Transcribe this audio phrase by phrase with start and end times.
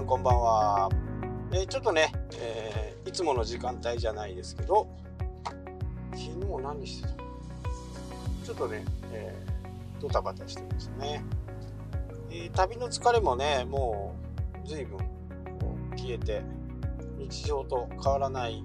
[0.00, 0.88] んこんばんは。
[1.52, 4.88] えー、ちょっとね、えー、いつもの時間帯じゃないですけど、
[6.12, 7.14] 昨日何してた？
[8.46, 11.22] ちょっとね、えー、ドタバタしてますね。
[12.30, 14.14] えー、旅の疲れもね、も
[14.64, 14.98] う随分
[15.96, 16.42] 消えて、
[17.18, 18.64] 日常と変わらない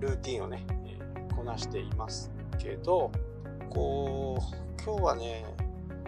[0.00, 0.98] ルーティンをね、え、
[1.34, 3.12] こなしていますけど、
[3.68, 5.44] こう、今日はね、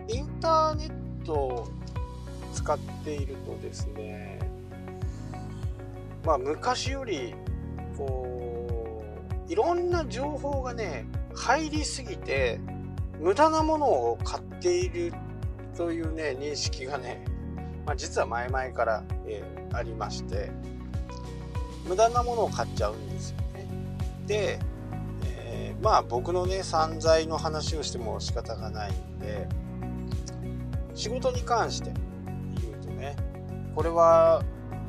[0.09, 1.69] インターネットを
[2.55, 4.39] 使っているとですね
[6.25, 7.35] まあ昔より
[7.97, 9.05] こ
[9.49, 12.61] ういろんな情報がね入りすぎて
[13.21, 15.13] 無駄なものを買っている
[15.77, 17.25] というね認識がね、
[17.87, 20.51] まあ、実は前々から、えー、ありまして
[21.87, 23.67] 無駄なものを買っちゃうんですよね。
[24.27, 24.59] で、
[25.25, 29.49] えー、まあ僕のね散財の話をしても仕方がないんで
[30.95, 31.93] 仕事に関して
[32.61, 33.17] 言うとね
[33.75, 34.43] これは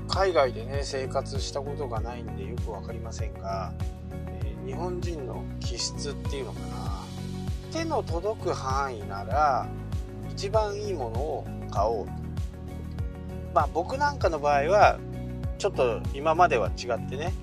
[0.08, 3.73] 海外でね生活したことがないんでよく分かりませんが、
[4.32, 7.04] えー、日本人の気質っていうのかな。
[7.72, 9.68] 手の届く範囲なら
[10.31, 12.12] 一番いいものを買おうと。
[13.54, 15.00] まあ僕なんかの場合は
[15.58, 17.34] ちょっと今までは違ってね、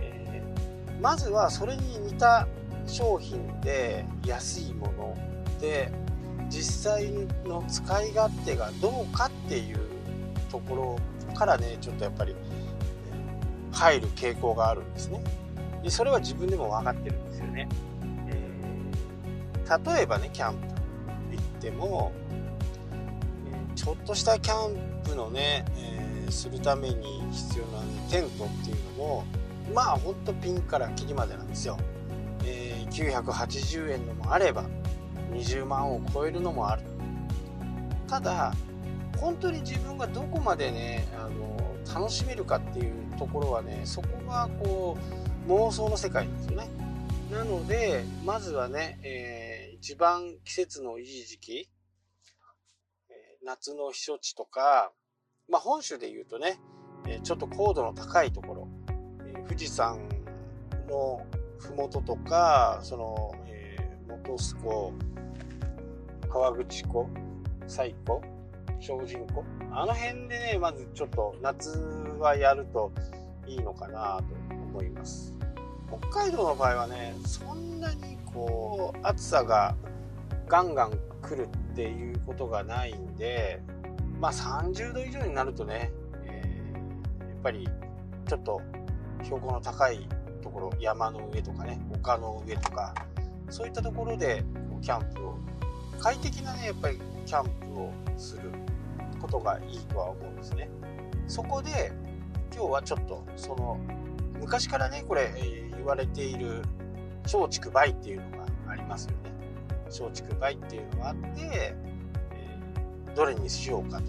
[0.00, 2.46] えー、まずはそれに似た
[2.86, 5.16] 商品で安いもの
[5.60, 5.92] で
[6.48, 7.10] 実際
[7.44, 9.78] の使い勝手がどうかっていう
[10.50, 10.98] ところ
[11.32, 12.34] からねちょっとやっぱり
[13.72, 15.22] 入る傾向があるんですね。
[15.82, 17.68] でそれは自分でも分かってるんですよね、
[18.28, 20.66] えー、例えばねキャンプ
[21.30, 22.12] 行っても、
[23.50, 29.24] えー、ちょっとしたキャンプのね、えー、するために必要な、ね、テントっていうのも
[29.74, 31.78] まあほんとピンからキリまでなんですよ、
[32.44, 34.64] え980円のもあれば
[35.32, 36.82] 20万を超えるのもある。
[38.08, 38.52] ただ
[39.20, 41.56] 本当に自分がどこまでねあの
[41.94, 44.96] 楽しめるかっていうところはねそこがこ
[45.46, 46.68] う妄想の世界なんですよね。
[47.30, 51.70] なのでまずはね、えー、一番季節のいい時期、
[53.44, 54.92] 夏の避暑地とか、
[55.48, 56.58] まあ、本州で言うとね、
[57.22, 58.68] ちょっと高度の高いところ、
[59.48, 59.98] 富士山
[60.88, 61.24] の
[61.58, 63.76] 麓とかその、え
[64.08, 64.92] 本栖湖
[66.28, 67.08] 河口湖
[67.66, 68.39] 西湖
[68.80, 71.70] 精進湖あの辺でねまずちょっと夏
[72.18, 72.92] はやると
[73.46, 75.34] いいのかなと思います。
[75.88, 79.74] 北海道の場合はねそんなにこう暑さが
[80.48, 83.60] ガンガン来るっていうことがないんで
[84.20, 85.90] まあ30度以上になるとね、
[86.24, 87.68] えー、やっぱり
[88.28, 88.60] ちょっと
[89.24, 90.06] 標高の高い
[90.42, 92.94] ところ山の上とかね丘の上とか
[93.48, 94.44] そういったところで
[94.80, 95.38] キャンプを。
[96.00, 96.98] 快適なねやっぱり
[97.30, 98.50] キャンプをする
[99.20, 100.68] ことがいいとは思うんですね。
[101.28, 101.92] そこで
[102.52, 103.78] 今日はちょっとその
[104.40, 106.62] 昔からねこれ、え、言われている
[107.22, 109.30] 松竹梅っていうのがありますよね。
[109.86, 114.04] 松竹梅っていうのがあって、えー、どれにしようかと。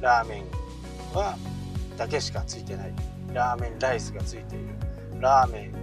[0.00, 0.44] ラーメン
[1.16, 1.36] は
[1.96, 2.92] だけしかついてない。
[3.32, 4.66] ラーメンライスがついている。
[5.18, 5.74] ラーメン、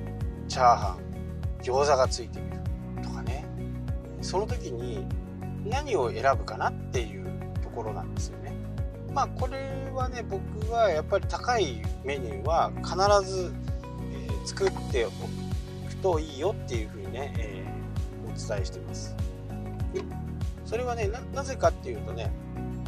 [0.48, 3.44] チャーハン、餃子がついているとかね。
[4.22, 5.06] その時に
[5.70, 7.26] 何を選ぶかなっていう
[7.62, 8.54] ところなんですよね。
[9.14, 13.52] まあこれはね僕はやっぱり高いメニューは必ず、
[14.12, 19.16] えー、作っておくといいよっていうふうにね、えー、お伝えしてます。
[20.66, 22.32] それはねなぜかっていうとね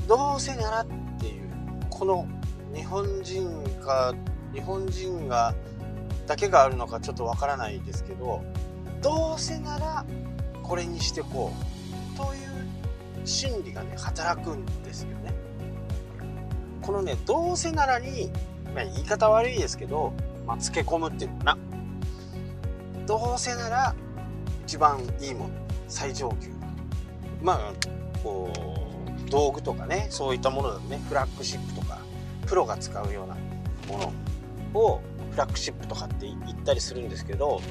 [0.08, 0.86] どうせならっ
[1.20, 1.50] ていう
[1.90, 2.28] この
[2.76, 3.50] 日本人
[3.84, 4.14] か
[4.54, 5.56] 日本人が
[6.28, 8.44] だけがあるのかちょっとわからないですけど
[9.02, 10.06] どうせなら
[10.62, 11.71] これにしてこう
[13.26, 15.34] 心理がね働くんですよね。
[16.82, 18.32] このねどうせならに、
[18.74, 20.14] まあ、言い方悪いですけど、
[20.46, 21.58] まあ、つけ込むっていうのかな。
[23.06, 23.96] どうせなら
[24.66, 25.54] 一番いいもの
[25.88, 26.50] 最上級。
[27.42, 27.74] まあ
[28.24, 32.00] こう道具とかねそういったものだとねフラッグシップとか
[32.46, 33.36] プロが使うような
[33.98, 34.14] も
[34.74, 35.02] のを
[35.32, 37.62] フラッグシップとかって言ったりするんですけど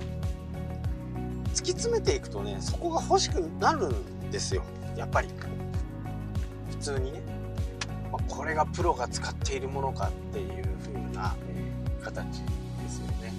[1.55, 4.62] 突き詰めていくとねそこが欲しくなるんですよ。
[5.00, 5.29] やっぱり
[6.69, 7.23] 普通にね
[8.12, 13.32] まあ、これがプロが使っているものかっていう風な、えー、形ですよね、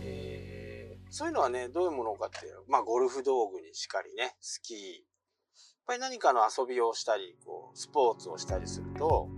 [0.00, 4.78] えー、そういうのはねどういうものかっていうまあゴルフ道具にしかりねスキー。
[4.78, 4.82] やっ
[5.86, 9.28] ぱり何かの遊びをしたりこうスポーツをしたりすると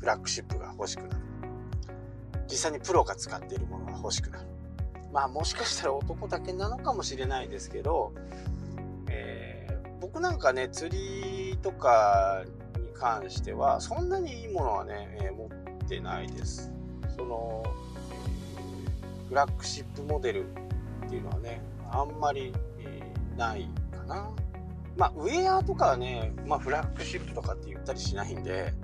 [0.00, 1.16] フラッグシップが欲しくなる。
[2.46, 4.48] 実際にプロが使っているものが欲しくなる。
[5.12, 8.12] まあもしかしたら男だけなのかもしれないですけど、
[10.04, 12.44] 僕なんかね釣りとか
[12.76, 16.70] に関してはそんなにいいものはね、えー、持ってないです。
[17.16, 23.66] その、えー、フラッグシップモデルっていうのはねあんまり、えー、ない
[23.96, 24.28] かな。
[24.94, 28.74] まあウェアとかはね、まあ、フラッグシップとかって言ったりしないんで、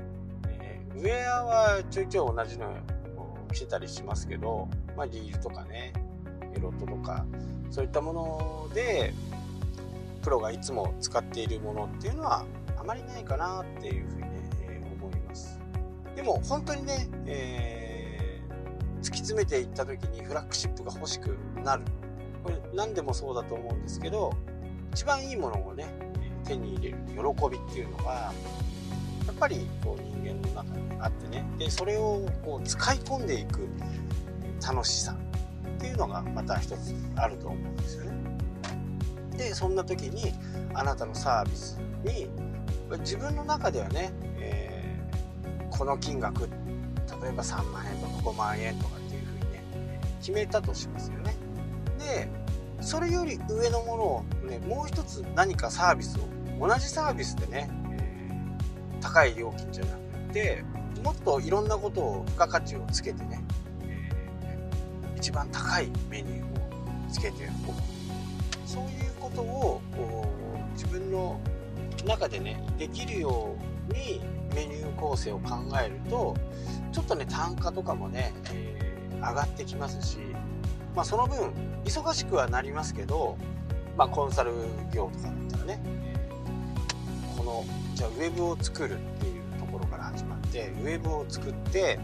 [0.48, 2.74] えー、ウェアはちょいちょい同じの
[3.52, 5.92] 着てたりしますけど、まあ、リールとかね
[6.56, 7.26] エロットとか
[7.70, 9.12] そういったもので
[10.22, 12.44] プロがいつも使っているものっていうのは
[12.78, 14.28] あまりないかなっていうふうにね、
[14.62, 15.58] えー、思います。
[16.14, 21.84] でも本当にね、えー、突き詰めていった時にフラッグシップが欲しくなる。
[22.42, 24.32] これ何でもそうだと思うんですけど
[24.92, 25.92] 一番いいものをね
[26.44, 28.32] 手に入れる喜びっていうのがや
[29.32, 31.44] っぱりこう人間の中にあってね。
[31.58, 33.68] でそれをこう使い込んでいく
[34.66, 35.14] 楽しさ
[35.76, 38.12] っていうのがまた一つあると思うんですよね。
[39.40, 40.34] でそんな時に
[40.74, 42.28] あなたのサービスに
[42.98, 46.48] 自分の中ではね、えー、この金額例
[47.30, 49.64] えば3万円とか5万円とかっていうふうにね
[50.20, 51.34] 決めたとしますよね。
[51.98, 52.28] で
[52.82, 60.64] それより上のものをねもう一つ何かサービスを同じサービスでね、えー、高い料金じゃなくて
[61.02, 63.42] もっといろんなことを付加価値をつけてね
[65.16, 67.99] 一番高いメニューをつけておく
[68.70, 68.88] そういう
[69.18, 69.80] ことを
[70.74, 71.40] 自分の
[72.06, 73.56] 中でねできるよ
[73.88, 74.20] うに
[74.54, 76.36] メニュー構成を考えると
[76.92, 80.18] ちょっとね単価とかもね、えー、上がってきますし、
[80.94, 81.52] まあ、その分
[81.84, 83.36] 忙しくはなりますけど、
[83.96, 84.52] まあ、コンサル
[84.94, 85.82] 業とかだったらね、
[87.36, 87.64] この
[87.96, 91.98] じゃあウェブを作るっていうところから始まってウェブを作って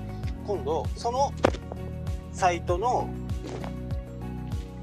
[0.45, 1.33] 今度その
[2.33, 3.09] サイトの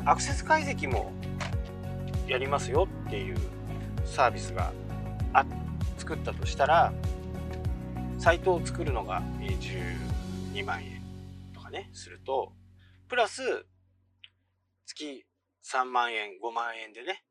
[0.06, 1.12] アクセス解析も
[2.28, 3.38] やりますよっていう
[4.06, 4.72] サービスが
[5.34, 5.46] あ
[5.98, 6.94] 作ったとしたら
[8.20, 11.02] サイトを作るのが12万円
[11.54, 12.54] とかねすると
[13.08, 13.42] プラス
[14.86, 15.26] 月
[15.66, 17.24] 3万円5万円でね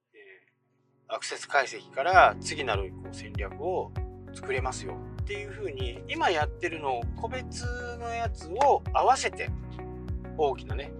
[1.08, 3.92] アクセス解析から次なる戦略を
[4.32, 7.64] 作れますよっていう風に今やってるのを個別
[8.00, 9.50] のやつを合わせて
[10.38, 10.90] 大きなね、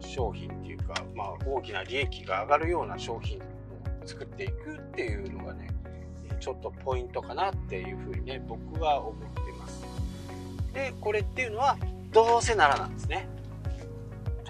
[0.00, 3.40] 商品っていうか、まあ、大きな利益が上がるような商品を
[4.04, 5.68] 作っていくっていうのがね
[6.40, 9.84] ちょっとポイントかなっていうふうにね僕は思ってます。
[10.72, 11.76] でこれっていうのは
[12.12, 13.28] どうせならなんですね。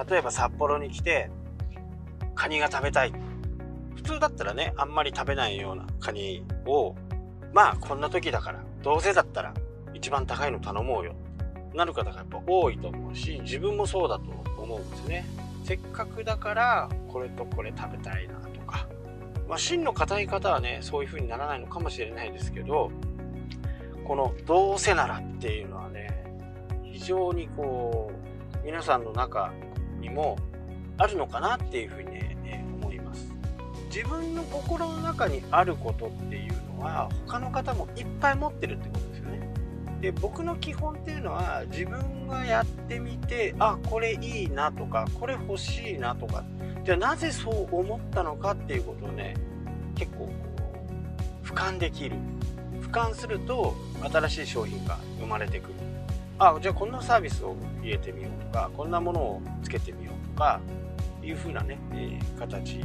[0.08, 1.30] 例えば札幌に来て
[2.34, 3.12] カニが食べたい。
[3.96, 6.94] 普通だったらねあんまり食べないようなカニを
[7.52, 9.52] まあこんな時だからどうせだったら
[9.92, 11.14] 一番高いの頼もうよ。
[11.74, 14.24] なる方がやっぱ多いと思うし自分もそうだと
[14.60, 15.24] 思うんですね。
[15.64, 18.86] せっかくだからこれとこれ食べたいなとか。
[19.48, 22.90] まあ芯の硬い方はねそういう風にならないのかもしれないですけど
[24.04, 26.24] この「どうせなら」っていうのはね
[26.84, 28.10] 非常にこ
[28.62, 29.52] う皆さんの中
[30.00, 30.36] にも
[30.98, 33.32] あるのかなっていう風にね、ね、思います。
[33.94, 39.07] 自分の心の中にあることっていうのは他の方もいっぱい持ってるってこと
[40.00, 46.44] で僕の基本っていうのは自分がやってみてあこれいいなとかこれ欲しいなとか
[46.84, 49.34] じゃあなぜそう思ったのかっていうことをね
[49.96, 50.30] 結構こ
[51.42, 52.16] う俯瞰できる。
[52.80, 53.74] 俯瞰すると
[54.10, 55.74] 新しい商品が生まれてくる。
[56.38, 60.60] あじゃあこんなサービスを入れてみようとかこんなものをつけてみようとか
[61.22, 62.80] いう風なね、えー、形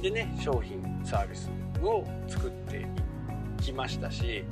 [0.00, 1.50] でね商品サービス
[1.82, 2.86] を作って
[3.58, 4.44] いきましたし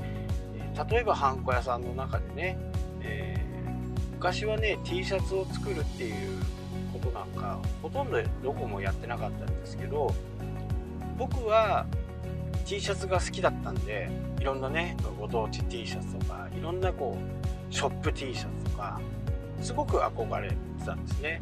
[0.91, 2.59] 例えばハンコ屋さんの中でね、
[3.03, 6.41] えー、昔はね T シャツを作るっていう
[6.93, 10.15] ことなんかほとんどどこもやってなかったんですけど
[11.17, 11.87] 僕は
[12.65, 17.17] T シャツが好きだったんでいろんなねご当地 T シャツとかいろんなこ
[17.71, 19.01] うショップ T シャツとか
[19.61, 21.41] すごく憧れてたんですね。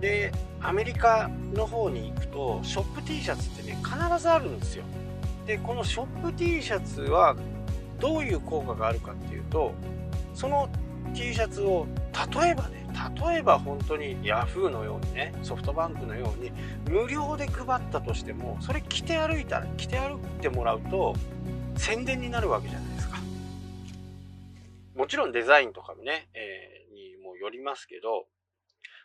[0.00, 4.84] でアメリカの方に行くとショップ T シャツってね必ずあるんですよ。
[5.46, 7.36] でこのショップ T シャツは
[8.04, 9.72] どういう効果があるかっていうと
[10.34, 10.68] その
[11.14, 11.86] T シャツを
[12.34, 12.86] 例えばね
[13.26, 16.52] 例えば本当に Yahoo のようにねソフトバンクのように
[16.86, 21.14] 無料で配ったとしてもそれ着て歩いたら着て歩いてもらうと
[21.76, 23.16] 宣伝になるわけじゃないですか。
[24.94, 28.26] もちろんデザインとかもね、えー、にもよりますけど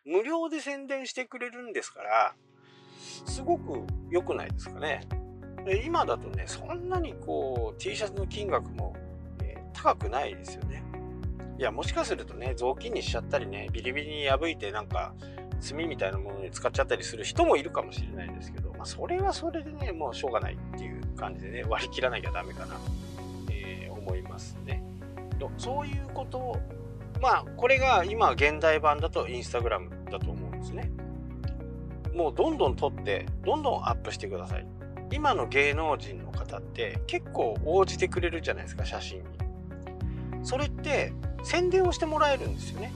[0.03, 2.35] 無料で宣伝してくれるんですから
[3.25, 5.07] すごく良くないですかね。
[5.69, 8.95] で今だとねそんなにこう T シャツの金額も、
[9.43, 10.83] えー、高くないですよね。
[11.59, 15.13] いやもしかするとね雑巾にしちゃったりねビリビリに破いてなんか
[15.67, 22.75] 炭みたいなものに使っちゃったりする人もいるかもしれないんですけど、まあ、それはそれでねもうしょうがないっていう感じでね割り切らなきゃダメかな、
[23.51, 24.83] えー、思いますね。
[25.57, 26.57] そういうことを
[27.21, 30.91] まあこれが今現代版だとインスタグラムだと思うんですね。
[32.15, 34.78] もうどんどん撮ってどんどんアップしてください。
[35.11, 39.25] 今の芸能人の方って結構応じてくれるじゃないですか写真に。
[40.43, 41.13] それって
[41.43, 42.91] 宣伝をしてもらえるんですよね。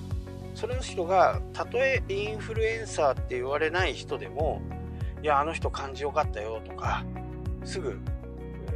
[0.56, 4.62] それの人がたとえインフルエンサーって言われない人でも
[5.24, 7.04] いやあの人感じよかったよとか
[7.64, 7.98] すぐ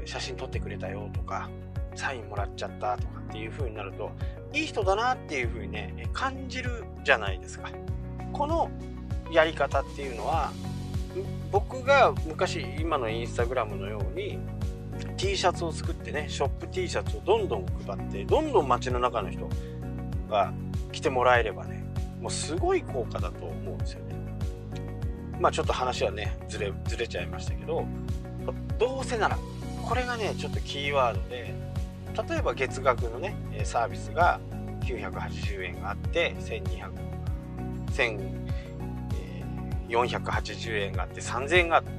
[0.06, 1.50] 写真撮ってくれたよとか
[1.94, 4.12] サインもらっちゃったとかっていう風になると
[4.54, 7.70] いい人だなっていう風にね感じるじゃないですか。
[8.34, 8.72] この
[9.32, 10.52] やり方っていうのは
[11.52, 14.40] 僕が昔今のインスタグラムのように
[15.18, 19.48] T シャツを作ってねショップ T シャツをどんどん配ってどんどん街の中の人
[20.30, 20.54] が
[20.92, 21.84] 来てもらえればね
[22.22, 24.16] もうすごい効果だと思うんですよね。
[25.40, 27.86] まあちょっと話はねずれずれちゃいましたけど
[28.80, 29.38] どうせなら
[29.88, 31.54] これがねちょっとキーワードで
[32.30, 34.40] 例えば月額のねサービスが
[34.82, 36.92] 980円があって1200
[39.90, 41.92] 480円があって3000円があって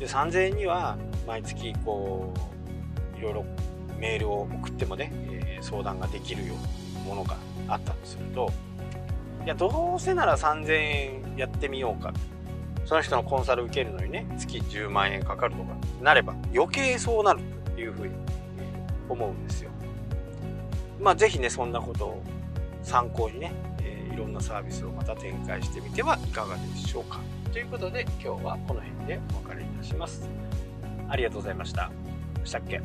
[0.00, 2.32] で3000円には毎月こ
[3.14, 3.44] ういろいろ
[3.98, 7.36] メールを送ってもね、えー、相談ができるようなものが
[7.68, 8.50] あったとすると
[9.44, 12.12] いやどうせなら3000円やってみようか
[12.84, 17.40] その人のコンサル受けるのにね月10万円かかるとかなれば余計そうなる
[17.74, 18.14] というふうに
[19.08, 19.70] 思うんですよ。
[21.00, 22.22] まあ是非ねそんなことを
[22.82, 23.52] 参考にね、
[23.82, 27.20] えー、いろんなサービスをまた展開してみてはいかがでしょうか。
[27.52, 30.28] ということで今日はこの辺でお別れいたします。
[31.08, 31.90] ありがとうございました。
[32.44, 32.80] したっけ？